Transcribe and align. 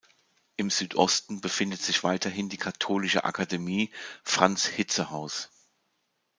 Im 0.57 0.71
Südosten 0.71 1.41
befindet 1.41 1.79
sich 1.79 2.03
weiterhin 2.03 2.49
die 2.49 2.57
Katholische 2.57 3.23
Akademie 3.23 3.91
Franz-Hitze-Haus. 4.23 5.51